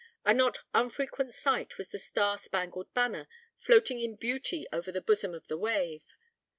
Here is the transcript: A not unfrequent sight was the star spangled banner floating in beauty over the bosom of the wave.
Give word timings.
A 0.25 0.33
not 0.33 0.57
unfrequent 0.73 1.31
sight 1.31 1.77
was 1.77 1.91
the 1.91 1.99
star 1.99 2.39
spangled 2.39 2.91
banner 2.95 3.27
floating 3.55 3.99
in 3.99 4.15
beauty 4.15 4.65
over 4.73 4.91
the 4.91 4.99
bosom 4.99 5.35
of 5.35 5.45
the 5.47 5.59
wave. 5.59 6.15